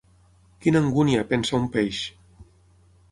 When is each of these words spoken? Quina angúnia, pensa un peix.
Quina 0.63 0.81
angúnia, 0.85 1.27
pensa 1.33 1.55
un 1.59 1.67
peix. 1.77 1.99